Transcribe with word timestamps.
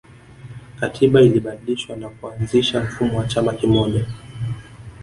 katiba 0.79 1.21
ilibadilishwa 1.21 1.95
na 1.95 2.09
kuanzisha 2.09 2.79
mfumo 2.79 3.17
wa 3.17 3.25
chama 3.27 3.53
kimoja 3.53 4.05